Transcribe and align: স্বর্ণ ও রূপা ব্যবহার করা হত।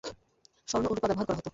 স্বর্ণ 0.67 0.85
ও 0.85 0.95
রূপা 0.95 1.07
ব্যবহার 1.09 1.27
করা 1.27 1.37
হত। 1.37 1.47